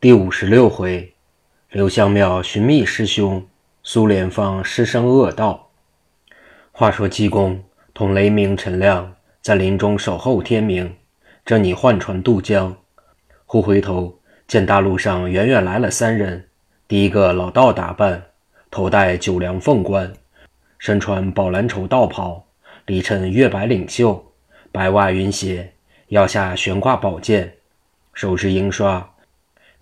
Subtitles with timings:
[0.00, 1.12] 第五十六回，
[1.68, 3.46] 刘香庙寻觅师兄，
[3.82, 5.68] 苏莲芳师生恶道。
[6.72, 10.96] 话说济公同雷鸣、陈亮在林中守候天明，
[11.44, 12.74] 正拟换船渡江，
[13.44, 14.18] 忽回头
[14.48, 16.48] 见大路上远远来了三人。
[16.88, 18.22] 第一个老道打扮，
[18.70, 20.10] 头戴九梁凤冠，
[20.78, 22.42] 身穿宝蓝绸道袍，
[22.86, 24.32] 里衬月白领袖，
[24.72, 25.74] 白袜云鞋，
[26.08, 27.52] 腰下悬挂宝剑，
[28.14, 29.06] 手执银刷。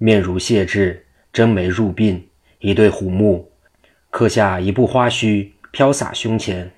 [0.01, 2.23] 面如谢质，真眉入鬓，
[2.61, 3.51] 一对虎目，
[4.11, 6.71] 刻下一部花须飘洒胸前。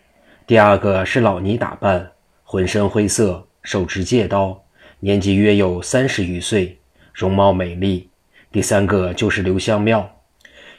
[0.46, 2.12] 第二个是老尼打扮，
[2.44, 4.58] 浑身灰色，手执戒刀，
[5.00, 6.78] 年纪约有三十余岁，
[7.12, 8.08] 容貌美丽。
[8.50, 10.10] 第三个就是刘香庙。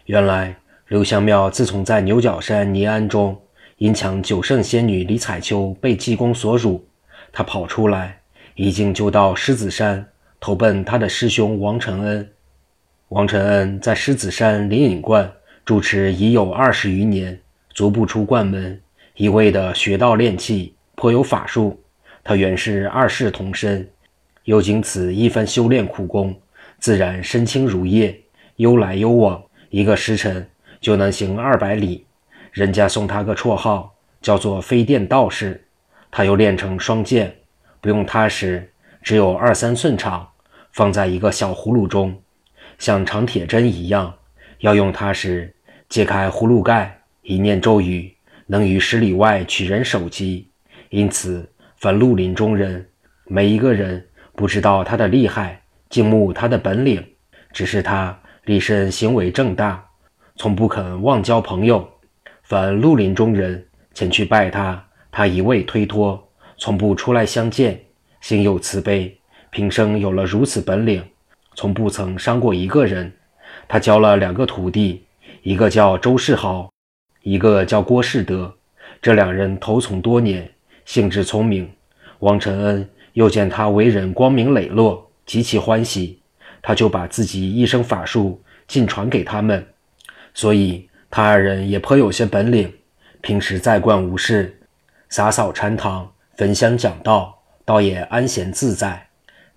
[0.05, 0.55] 原来
[0.87, 3.39] 刘香庙自从在牛角山泥庵中
[3.77, 6.83] 因抢九圣仙女李彩秋被济公所辱，
[7.31, 8.19] 他跑出来，
[8.55, 10.10] 一径就到狮子山。
[10.41, 12.27] 投奔他的师兄王承恩。
[13.09, 15.31] 王承恩在狮子山灵隐观
[15.63, 17.39] 住持已有二十余年，
[17.75, 18.81] 足不出观门，
[19.15, 21.79] 一味的学道练气，颇有法术。
[22.23, 23.87] 他原是二世童身，
[24.45, 26.35] 又经此一番修炼苦功，
[26.79, 28.19] 自然身轻如叶，
[28.55, 32.03] 悠来悠往，一个时辰就能行二百里。
[32.51, 35.63] 人家送他个绰号，叫做飞电道士。
[36.09, 37.31] 他又练成双剑，
[37.79, 40.27] 不用他时，只有二三寸长。
[40.71, 42.21] 放在一个小葫芦中，
[42.77, 44.13] 像长铁针一样。
[44.59, 45.53] 要用它时，
[45.89, 48.13] 揭开葫芦盖，一念咒语，
[48.45, 50.47] 能于十里外取人首级。
[50.89, 52.87] 因此，凡绿林中人，
[53.25, 57.03] 没一个人不知道他的厉害，敬慕他的本领。
[57.53, 59.83] 只是他立身行为正大，
[60.35, 61.89] 从不肯忘交朋友。
[62.43, 67.81] 凡绿林中人前去拜他，他一味推脱，从不出来相见，
[68.21, 69.17] 心有慈悲。
[69.51, 71.03] 平生有了如此本领，
[71.55, 73.11] 从不曾伤过一个人。
[73.67, 75.03] 他教了两个徒弟，
[75.43, 76.71] 一个叫周世豪，
[77.21, 78.53] 一个叫郭世德。
[79.01, 80.49] 这两人投从多年，
[80.85, 81.69] 性质聪明。
[82.19, 86.21] 王承恩又见他为人光明磊落，极其欢喜，
[86.61, 89.67] 他就把自己一生法术尽传给他们。
[90.33, 92.73] 所以他二人也颇有些本领。
[93.19, 94.57] 平时在观无事，
[95.09, 99.07] 洒扫禅堂，焚香讲道，倒也安闲自在。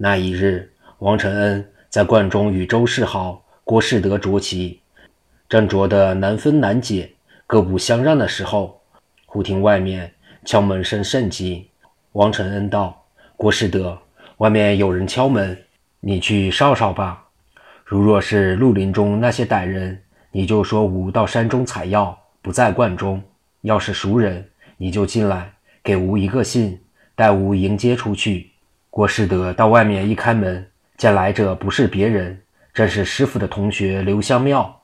[0.04, 4.78] 那一日，王承恩在观中与周世豪、郭世德着棋，
[5.48, 7.10] 正着得难分难解、
[7.46, 8.82] 各不相让的时候，
[9.24, 10.12] 忽听外面
[10.44, 11.70] 敲门声甚急。
[12.12, 13.02] 王承恩道
[13.34, 13.98] ：“郭世德，
[14.36, 15.56] 外面有人敲门，
[16.00, 17.24] 你去哨哨吧。
[17.82, 19.98] 如若是绿林中那些歹人，
[20.32, 23.18] 你就说吾到山中采药，不在观中；
[23.62, 26.78] 要是熟人，你就进来，给吾一个信，
[27.14, 28.50] 待吾迎接出去。”
[28.94, 30.64] 郭士德到外面一开门，
[30.96, 32.40] 见来者不是别人，
[32.72, 34.82] 正是师傅的同学刘香庙，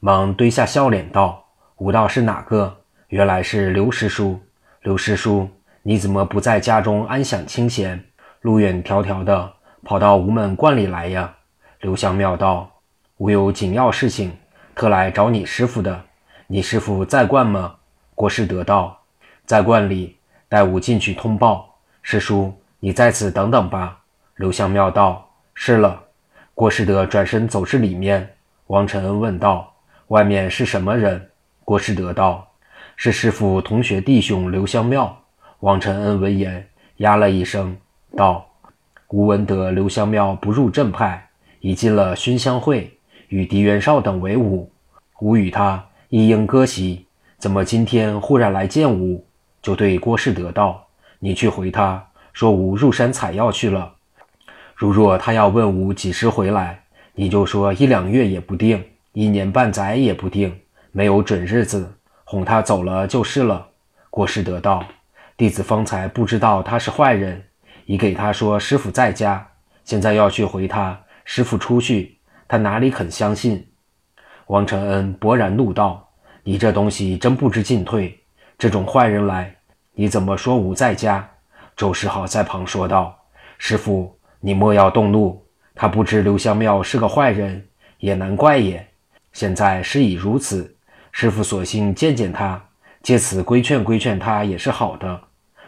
[0.00, 1.44] 忙堆下笑脸道
[1.76, 2.74] ：“武道是哪个？
[3.08, 4.40] 原来是刘师叔。
[4.80, 5.46] 刘师叔，
[5.82, 8.02] 你怎么不在家中安享清闲，
[8.40, 9.52] 路远迢迢的
[9.84, 11.34] 跑到吴门观里来呀？”
[11.82, 12.70] 刘香庙道
[13.18, 14.32] ：“吾有紧要事情，
[14.74, 16.02] 特来找你师傅的。
[16.46, 17.74] 你师傅在观吗？”
[18.16, 19.02] 郭士德道
[19.44, 20.16] ：“在观里，
[20.48, 21.76] 待吾进去通报。
[22.00, 22.50] 师叔。”
[22.84, 24.00] 你在此等等吧。
[24.34, 26.02] 刘香庙道：“是了。”
[26.52, 28.28] 郭士德转身走至里面。
[28.66, 29.72] 王承恩问道
[30.08, 31.30] ：“外面是什么人？”
[31.64, 32.44] 郭士德道
[32.96, 35.16] ：“是师傅同学弟兄刘香庙。”
[35.60, 36.66] 王承恩闻言，
[36.96, 37.76] 呀了一声，
[38.16, 38.44] 道
[39.10, 41.28] ：“吾闻得刘香庙不入正派，
[41.60, 42.98] 已进了熏香会，
[43.28, 44.68] 与狄元绍等为伍。
[45.20, 47.06] 吾与他一应割席，
[47.38, 49.24] 怎么今天忽然来见吾？”
[49.62, 50.84] 就对郭士德道
[51.20, 53.94] ：“你去回他。”说吾入山采药去了。
[54.74, 56.84] 如若他要问吾几时回来，
[57.14, 58.82] 你就说一两月也不定，
[59.12, 60.60] 一年半载也不定，
[60.90, 61.94] 没有准日子，
[62.24, 63.68] 哄他走了就是了。
[64.10, 64.84] 郭师得道
[65.36, 67.44] ：“弟子方才不知道他是坏人，
[67.86, 69.46] 已给他说师傅在家，
[69.84, 73.68] 现在要去回他，师傅出去，他哪里肯相信？”
[74.48, 76.10] 王承恩勃然怒道
[76.44, 78.18] ：“你这东西真不知进退！
[78.58, 79.56] 这种坏人来，
[79.94, 81.26] 你怎么说吾在家？”
[81.76, 83.18] 周世豪在旁说道
[83.58, 85.42] ：“师傅，你莫要动怒。
[85.74, 87.66] 他不知刘香庙是个坏人，
[87.98, 88.86] 也难怪也。
[89.32, 90.76] 现在事已如此，
[91.10, 92.62] 师傅索性见见他，
[93.02, 95.20] 借此规劝规劝他也是好的。”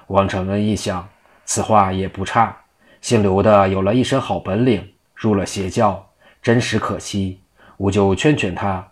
[0.09, 1.09] 王承恩一想，
[1.47, 2.55] 此话也不差。
[3.00, 6.07] 姓刘的有了一身好本领，入了邪教，
[6.43, 7.41] 真实可惜。
[7.77, 8.87] 我就劝劝他，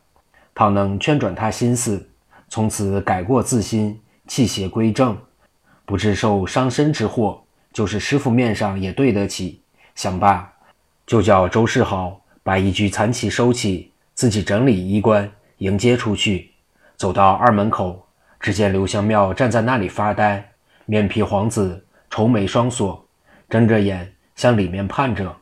[0.55, 2.09] 倘能劝转他心思，
[2.49, 5.17] 从此改过自新，弃邪归正。
[5.85, 7.43] 不致受伤身之祸，
[7.73, 9.61] 就是师傅面上也对得起。
[9.95, 10.51] 想罢，
[11.07, 16.51] 就叫周世豪把一具残旗收起，自己整理衣冠，迎接出去。
[16.97, 18.07] 走到二门口，
[18.41, 20.51] 只见刘香庙站在那里发呆，
[20.87, 23.05] 面皮黄紫，愁眉双锁，
[23.49, 25.35] 睁着眼向里面盼着。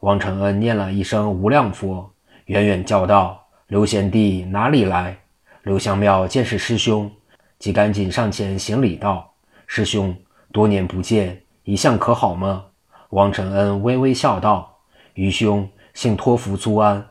[0.00, 2.08] 王承恩念了一声无量佛，
[2.46, 5.18] 远远叫道：“刘贤弟哪里来？”
[5.64, 7.10] 刘香庙见是师兄，
[7.58, 9.27] 即赶紧上前行礼道
[9.68, 10.16] ：“师兄，
[10.50, 12.64] 多年不见，一向可好吗？”
[13.10, 14.78] 王承恩微微笑道
[15.14, 17.04] ：“愚兄。”幸托福租安。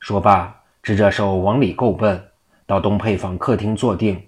[0.00, 2.20] 说罢，执着手往里够奔，
[2.66, 4.20] 到东配房客厅坐定。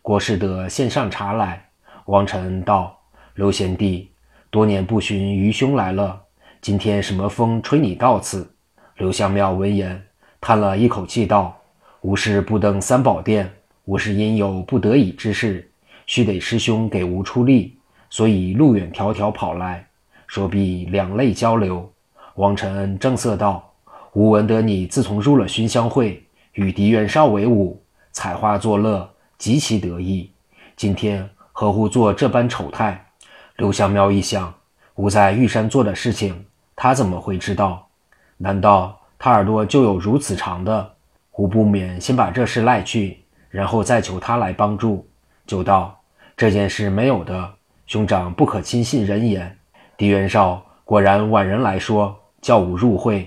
[0.00, 1.68] 郭士德献上茶来。
[2.06, 2.98] 王承恩道
[3.34, 4.10] ：“刘贤弟，
[4.48, 6.18] 多年不寻愚兄来了，
[6.62, 8.50] 今天什么风吹你到此？”
[8.96, 10.02] 刘香庙闻言，
[10.40, 11.54] 叹了一口气道
[12.00, 13.52] ：“吾是不登三宝殿，
[13.84, 15.70] 吾是因有不得已之事，
[16.08, 17.78] 须得师兄给吾出力，
[18.10, 19.86] 所以路远迢迢跑来。”
[20.26, 21.88] 说毕，两泪交流。
[22.34, 23.72] 王承恩正色道
[24.14, 26.22] ：“吾闻得你自从入了熏香会，
[26.54, 27.80] 与狄元绍为伍，
[28.12, 30.32] 采花作乐，极其得意。
[30.76, 33.04] 今天何乎做这般丑态？”
[33.56, 34.52] 刘香喵一想，
[34.94, 37.86] 吾在玉山做的事情，他怎么会知道？
[38.36, 40.94] 难道他耳朵就有如此长的？
[41.32, 45.08] 吾不免先把这事赖去，然后再求他来帮助。
[45.46, 45.97] 就道
[46.38, 47.52] ：“这件事没有的，
[47.86, 49.58] 兄长不可轻信人言。
[49.96, 53.26] 狄元绍果然婉人来说。”叫吾入会，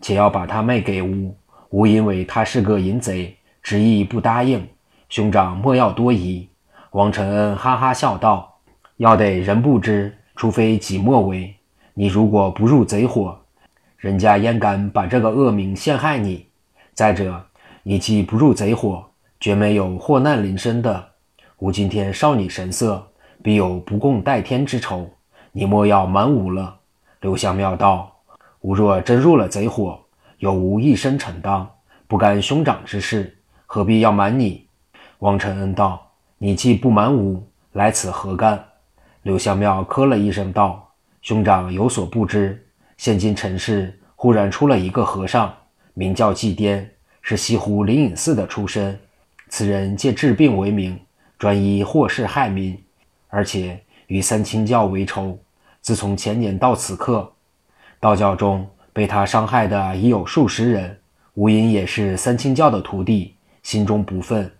[0.00, 1.36] 且要把他卖给吾。
[1.70, 4.64] 吾因为他是个淫贼，执意不答应。
[5.08, 6.48] 兄长莫要多疑。
[6.92, 8.60] 王承恩哈哈笑道
[8.98, 11.52] ：“要得人不知，除非己莫为。
[11.94, 13.36] 你如果不入贼火，
[13.96, 16.46] 人家焉敢把这个恶名陷害你？
[16.94, 17.44] 再者，
[17.82, 19.04] 你既不入贼火，
[19.40, 21.04] 绝没有祸难临身的。
[21.58, 23.06] 吾今天少你神色，
[23.42, 25.08] 必有不共戴天之仇。
[25.52, 26.80] 你莫要瞒吾了。”
[27.20, 28.10] 刘香庙道。
[28.60, 30.00] 吾若真入了贼火，
[30.38, 31.70] 有无一身承当，
[32.06, 33.36] 不干兄长之事，
[33.66, 34.66] 何必要瞒你？
[35.18, 38.64] 王承恩道：“你既不瞒吾，来此何干？”
[39.22, 40.90] 刘香庙咳了一声道
[41.20, 42.66] ：“兄长有所不知，
[42.96, 45.54] 现今尘世忽然出了一个和尚，
[45.92, 46.90] 名叫季颠，
[47.20, 48.98] 是西湖灵隐寺的出身。
[49.50, 50.98] 此人借治病为名，
[51.44, 52.74] 专一祸事害民，
[53.28, 55.38] 而且与三清教为仇。
[55.82, 57.30] 自从前年到此刻。”
[58.00, 60.98] 道教中被他伤害的已有数十人，
[61.34, 64.50] 吴隐也是三清教的徒弟，心中不忿，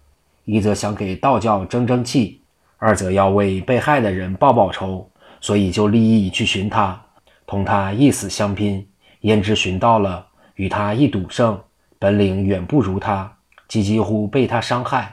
[0.44, 2.42] 一则想给道教争争气，
[2.76, 5.08] 二则要为被害的人报报仇，
[5.40, 7.02] 所以就立意去寻他，
[7.46, 8.86] 同他一死相拼。
[9.20, 10.26] 焉知寻到了，
[10.56, 11.58] 与他一赌胜，
[11.98, 13.38] 本领远不如他，
[13.68, 15.10] 即几乎被他伤害。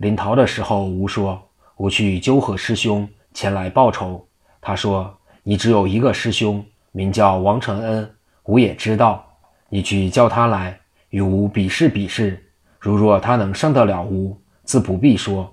[0.00, 1.38] 临逃的时候，吴说
[1.76, 4.26] ：“我去纠合师兄前来报仇。”
[4.58, 5.14] 他说
[5.44, 8.10] ：“你只有一个师兄。”名叫王承恩，
[8.44, 9.22] 吾也知道。
[9.68, 10.80] 你去叫他来，
[11.10, 12.42] 与吾比试比试。
[12.78, 15.46] 如若他能胜得了吾，自不必说；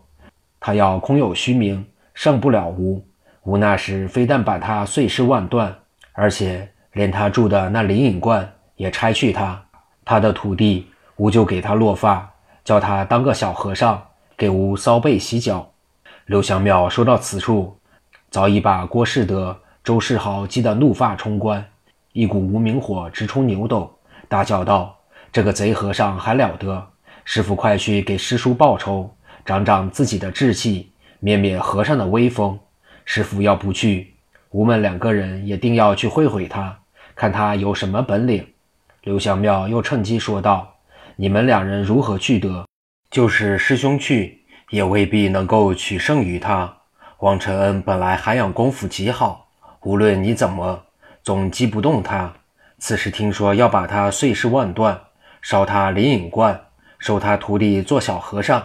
[0.61, 3.05] 他要空有虚名，胜不了吾，
[3.43, 5.75] 吾那时非但把他碎尸万段，
[6.13, 9.61] 而且连他住的那灵隐观也拆去他。
[10.05, 12.33] 他的徒弟，吾就给他落发，
[12.63, 14.01] 叫他当个小和尚，
[14.37, 15.71] 给吾搔背洗脚。
[16.27, 17.75] 刘祥庙说到此处，
[18.29, 19.59] 早已把郭世德。
[19.83, 21.65] 周世豪激得怒发冲冠，
[22.11, 23.89] 一股无名火直冲牛斗，
[24.27, 24.97] 大叫道
[25.31, 26.85] ：“这个贼和尚还了得！
[27.23, 29.09] 师傅快去给师叔报仇，
[29.45, 32.59] 长长自己的志气，灭灭和尚的威风。
[33.05, 34.13] 师傅要不去，
[34.51, 36.77] 吾们两个人也定要去会会他，
[37.15, 38.45] 看他有什么本领。”
[39.03, 40.75] 刘祥庙又趁机说道
[41.15, 42.66] ：“你们两人如何去得？
[43.09, 46.77] 就是师兄去，也未必能够取胜于他。
[47.19, 49.45] 王承恩本来涵养功夫极好。”
[49.83, 50.83] 无论你怎么，
[51.23, 52.33] 总击不动他。
[52.77, 54.99] 此时听说要把他碎尸万段，
[55.41, 56.59] 烧他灵隐观，
[56.99, 58.61] 收他徒弟做小和尚。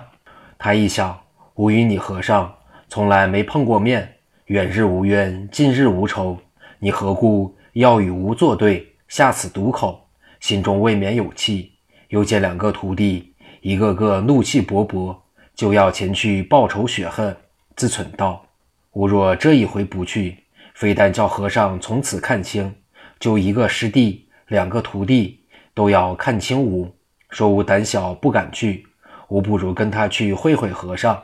[0.59, 1.17] 他一想，
[1.55, 2.53] 吾与你和尚
[2.89, 6.37] 从来没碰过面，远日无冤，近日无仇，
[6.81, 10.09] 你何故要与吾作对，下此毒口？
[10.41, 11.75] 心中未免有气。
[12.09, 13.32] 又见两个徒弟，
[13.63, 15.17] 一个个怒气勃勃，
[15.55, 17.37] 就要前去报仇雪恨，
[17.77, 18.45] 自忖道：
[18.95, 20.37] 吾若这一回不去，
[20.75, 22.75] 非但叫和尚从此看清，
[23.21, 26.93] 就一个师弟、两个徒弟都要看清吾，
[27.31, 28.85] 说吾胆小不敢去。
[29.29, 31.23] 吾不如跟他去会会和尚，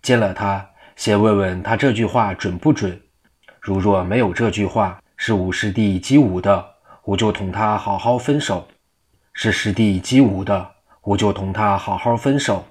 [0.00, 2.98] 见了他，先问问他这句话准不准。
[3.60, 6.64] 如若没有这句话，是吾师弟激吾的，
[7.06, 8.64] 吾就同他好好分手；
[9.32, 10.70] 是师弟激吾的，
[11.10, 12.64] 吾就同他好好分手。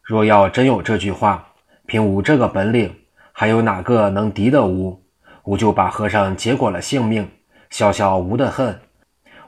[0.00, 1.44] 若要真有这句话，
[1.86, 2.94] 凭吾这个本领，
[3.32, 5.02] 还有哪个能敌得吾？
[5.42, 7.28] 吾就把和尚结果了性命，
[7.68, 8.80] 消消吾的恨。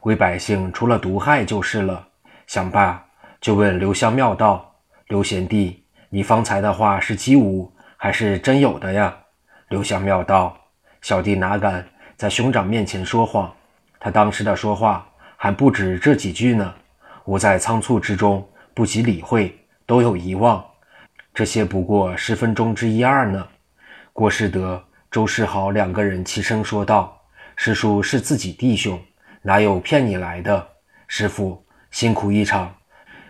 [0.01, 2.09] 为百姓除了毒害就是了。
[2.49, 3.01] 想罢，
[3.41, 4.75] 就问刘香庙道
[5.07, 9.17] ：“刘贤弟，你方才的话是机无，还是真有的呀？”
[9.71, 10.57] 刘香庙道
[11.01, 13.55] ：“小弟哪敢在兄长面前说谎？
[14.01, 15.07] 他当时的说话
[15.37, 16.75] 还不止这几句呢。
[17.25, 20.65] 我在仓促之中不及理会，都有遗忘。
[21.35, 23.47] 这些不过十分钟之一二呢。”
[24.13, 27.19] 郭士德、周世豪两个人齐声说道
[27.57, 29.01] ：“师叔是自己弟兄，
[29.41, 30.69] 哪有骗你来的？
[31.07, 32.75] 师傅辛苦一场，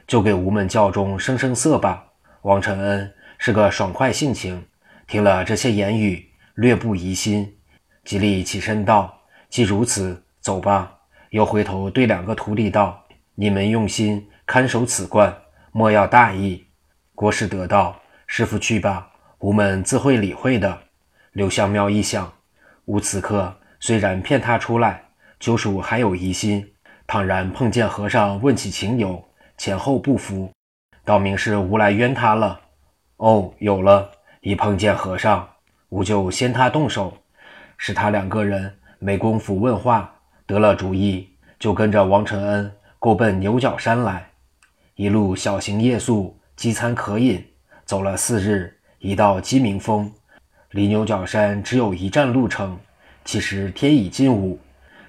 [0.07, 2.05] 就给吾门教中生生色吧。”
[2.43, 4.65] 王承恩是个爽快性情，
[5.07, 7.57] 听了这些言语，略不疑心，
[8.05, 10.93] 极力起身道：“既如此，走吧。”
[11.31, 13.02] 又回头对两个徒弟道
[13.43, 15.37] ：“你们用心看守此观，
[15.73, 16.65] 莫要大意。”
[17.13, 19.11] 郭师德道：“师傅去吧。”
[19.43, 20.79] 吾们自会理会的。
[21.33, 22.33] 刘香庙一想，
[22.85, 25.03] 吾此刻虽然骗他出来，
[25.41, 26.65] 就属还有疑心。
[27.05, 29.21] 倘然碰见和尚问起情由，
[29.59, 30.53] 前后不符，
[31.05, 32.61] 道明是吾来冤他了。
[33.17, 34.09] 哦，有了！
[34.43, 35.49] 一碰见和尚，
[35.89, 37.19] 吾就先他动手，
[37.77, 40.15] 使他两个人没工夫问话。
[40.47, 44.31] 得了主意，就跟着王承恩过奔牛角山来。
[44.95, 47.45] 一路小行夜宿，饥餐渴饮，
[47.85, 48.79] 走了四日。
[49.01, 50.09] 一到鸡鸣峰，
[50.71, 52.79] 离牛角山只有一站路程。
[53.25, 54.57] 其实天已近午，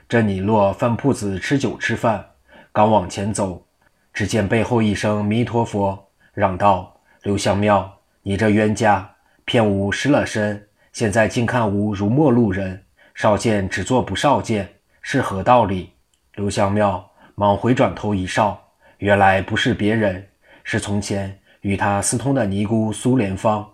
[0.09, 2.25] 正你落饭铺子吃酒吃饭，
[2.71, 3.63] 刚往前走，
[4.11, 9.07] 只见背后一声弥陀佛，嚷道：“刘香庙，你这冤家，
[9.45, 12.83] 骗吾失了身，现在竟看吾如陌路人，
[13.13, 14.67] 少见只做不少见，
[15.03, 15.91] 是何道理？”
[16.33, 18.61] 刘香庙忙回转头一哨，
[18.99, 20.27] 原来不是别人，
[20.63, 23.67] 是从前与他私通的尼姑苏莲芳。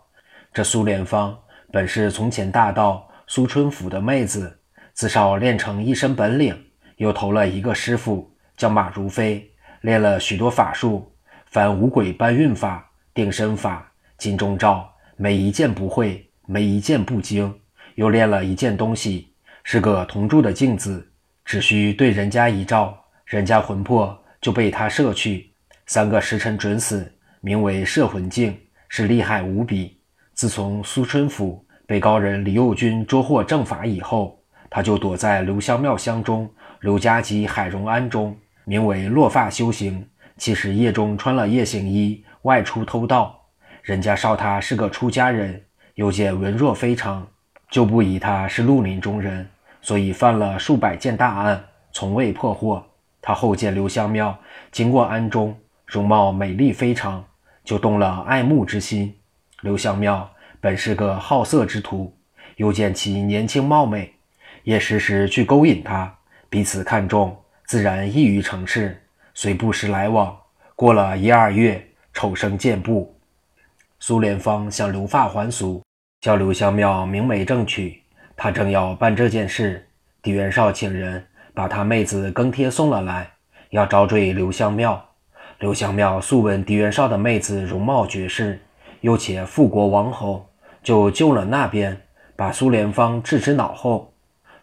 [0.54, 1.38] 这苏莲芳
[1.70, 4.60] 本是从前大道苏春府的妹子，
[4.94, 6.58] 自少练成一身本领，
[6.96, 9.51] 又投了一个师傅叫马如飞，
[9.82, 11.12] 练了许多法术，
[11.48, 17.54] 凡五鬼搬运法、定身法、金钟罩，每一件不会，每一件不精。
[17.96, 19.34] 又练了一件东西，
[19.66, 21.12] 是个铜铸的镜子，
[21.44, 22.98] 只需对人家一照，
[23.29, 25.53] 人家魂魄就被他摄去，
[25.86, 28.57] 三个时辰准死，名为摄魂镜，
[28.88, 30.00] 是厉害无比。
[30.33, 40.03] 自从苏春府被高人李幼军捉获正法以后，他就躲在刘香庙乡中刘家集海荣庵中，名为落发修行。
[40.36, 43.39] 其实夜中穿了夜行衣外出偷盗，
[43.83, 45.62] 人家烧他是个出家人，
[45.93, 47.27] 又见文弱非常，
[47.69, 49.48] 就不疑他是绿林中人，
[49.83, 52.83] 所以犯了数百件大案，从未破获。
[53.21, 54.38] 他后见刘香庙
[54.71, 57.23] 经过庵中，容貌美丽非常，
[57.63, 59.15] 就动了爱慕之心。
[59.61, 60.29] 刘香庙
[60.61, 62.15] 本是个好色之徒，
[62.55, 64.13] 又见其年轻貌美，
[64.63, 66.13] 也时时去勾引他，
[66.49, 69.01] 彼此看中，自然易于成事，
[69.33, 70.35] 虽不时来往。
[70.75, 73.13] 过了一二月，丑生见布。
[73.99, 75.83] 苏莲芳想留发还俗，
[76.21, 78.01] 叫刘香庙明媒正娶。
[78.38, 79.85] 他正要办这件事，
[80.21, 81.27] 狄元绍请人
[81.60, 83.30] 把他妹子更贴送了来，
[83.72, 85.10] 要招赘刘香庙。
[85.60, 88.62] 刘香庙素闻狄元绍的妹子容貌绝世。
[89.01, 90.50] 又且复国王侯，
[90.82, 92.00] 就救了那边，
[92.38, 94.13] 把苏莲芳置之脑后。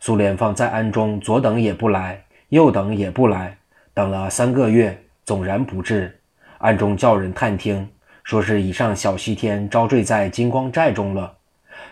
[0.00, 3.58] 苏莲芳在暗中左等也不来，右等也不来，
[3.92, 6.18] 等了三个月，总然不至。
[6.56, 7.86] 暗中叫人探听，
[8.24, 11.30] 说是已上小西天招赘在金光寨中了。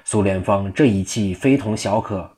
[0.02, 2.30] 苏莲芳这一气非同小可，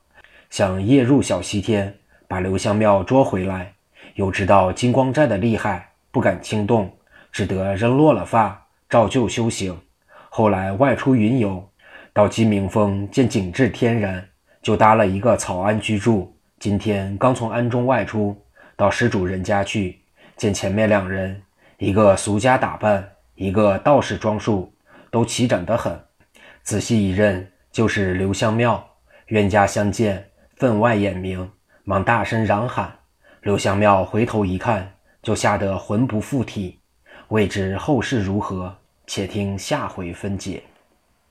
[0.49, 1.95] 想夜入小西天，
[2.27, 3.73] 把刘香庙捉回来。
[4.15, 6.91] 又知道金光寨的厉害，不敢轻动，
[7.31, 9.79] 只得扔落了发，照旧修行。
[10.29, 11.69] 后来外出云游，
[12.13, 14.27] 到鸡鸣峰见景致天然，
[14.61, 16.35] 就搭了一个草庵居住。
[16.59, 18.35] 今天刚从庵中外出，
[18.75, 19.99] 到施主人家去，
[20.35, 21.41] 见前面两人，
[21.77, 24.73] 一个俗家打扮，一个道士装束，
[25.11, 25.99] 都齐整得很。
[26.63, 28.83] 仔细一认，就是刘香庙。
[29.27, 31.51] 冤家相见，分外眼明，
[31.89, 32.93] 忙大声嚷喊。
[33.43, 36.77] 刘香庙回头一看，就吓得魂不附体，
[37.29, 38.75] 未知后事如何。
[39.05, 40.61] 且听下回分解。